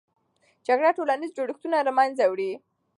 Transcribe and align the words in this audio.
جګړه 0.67 0.89
ټولنیز 0.97 1.31
جوړښتونه 1.37 1.77
له 1.87 1.91
منځه 1.97 2.23
وړي. 2.27 2.51